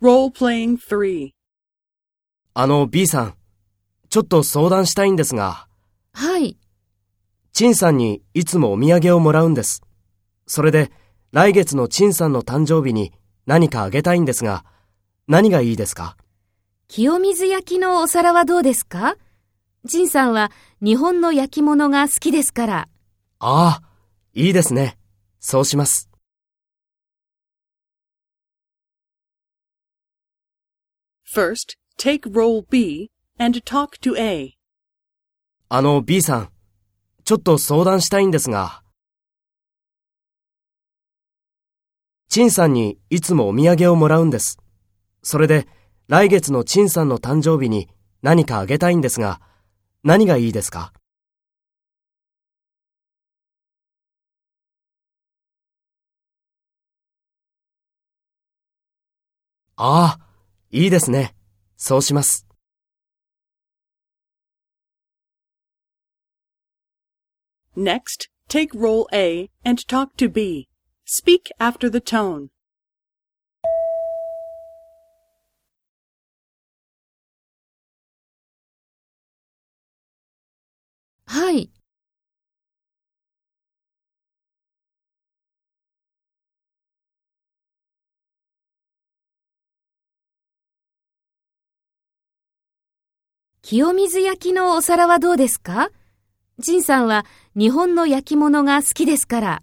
[0.00, 1.30] Role-playing 3.
[2.54, 3.34] あの B さん、
[4.08, 5.66] ちょっと相談したいんですが、
[6.12, 6.56] はい。
[7.52, 9.82] 陳さんにいつもお土産をもらうんです。
[10.46, 10.92] それで、
[11.32, 13.12] 来月の陳さんの誕生日に
[13.44, 14.64] 何かあげたいんですが、
[15.26, 16.16] 何がいいですか？
[16.86, 19.16] 清水焼きのお皿はどうですか？
[19.88, 22.88] 陳さんは日本の焼き物が好きですから。
[23.40, 23.88] ああ、
[24.32, 24.96] いいですね。
[25.40, 26.07] そうします。
[31.30, 34.56] First, take role B and talk to A.
[35.68, 36.52] あの B さん、
[37.22, 38.82] ちょっと相談したいんですが、
[42.30, 44.56] 陳さんにいつもお土産をもらうんです。
[45.22, 45.68] それで、
[46.06, 47.90] 来月の陳さんの誕生日に
[48.22, 49.42] 何かあげたいんですが、
[50.02, 50.94] 何がいいですか？
[59.76, 60.27] ああ、
[60.70, 61.34] いいですね。
[61.76, 62.46] そうします。
[67.76, 70.68] Next, take role A and talk to B.
[71.06, 72.48] Speak after the tone.
[81.26, 81.70] はい。
[93.70, 95.90] 清水焼きのお皿はどうですか？
[96.62, 99.62] 陳さんは日本の焼き物が好きですから。